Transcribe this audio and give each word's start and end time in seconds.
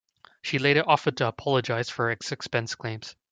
She 0.41 0.57
later 0.57 0.83
offered 0.87 1.17
to 1.17 1.27
apologise 1.27 1.87
for 1.91 2.05
her 2.05 2.09
expense 2.09 2.73
claims. 2.73 3.15